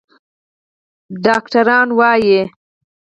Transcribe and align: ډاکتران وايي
ډاکتران 1.25 1.87
وايي 1.99 2.39